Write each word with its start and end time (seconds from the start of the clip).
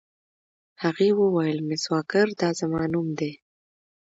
هغې 0.83 1.09
وویل: 1.19 1.57
مس 1.67 1.83
واکر، 1.91 2.27
دا 2.39 2.49
زما 2.59 2.83
نوم 2.93 3.07
دی. 3.19 3.31